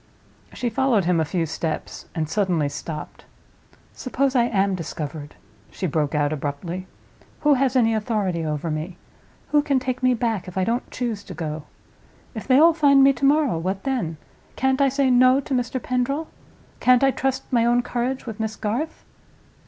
[0.53, 3.25] She followed him a few steps, and suddenly stopped.
[3.93, 5.35] "Suppose I am discovered?"
[5.69, 6.87] she broke out, abruptly.
[7.41, 8.97] "Who has any authority over me?
[9.51, 11.65] Who can take me back, if I don't choose to go?
[12.33, 14.17] If they all find me to morrow, what then?
[14.55, 15.79] Can't I say No to Mr.
[15.79, 16.27] Pendril?
[16.79, 19.05] Can't I trust my own courage with Miss Garth?"